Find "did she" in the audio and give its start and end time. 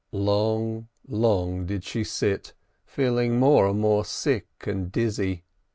1.67-2.03